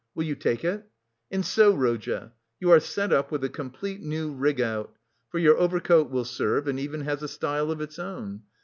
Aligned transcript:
Will 0.15 0.23
you 0.23 0.33
take 0.33 0.65
it? 0.65 0.89
And 1.29 1.45
so, 1.45 1.75
Rodya, 1.75 2.31
you 2.59 2.71
are 2.71 2.79
set 2.79 3.13
up 3.13 3.29
with 3.31 3.43
a 3.43 3.49
complete 3.49 4.01
new 4.01 4.31
rig 4.31 4.59
out, 4.59 4.95
for 5.29 5.37
your 5.37 5.59
overcoat 5.59 6.09
will 6.09 6.25
serve, 6.25 6.67
and 6.67 6.79
even 6.79 7.01
has 7.01 7.21
a 7.21 7.27
style 7.27 7.69
of 7.69 7.81
its 7.81 7.99
own. 7.99 8.41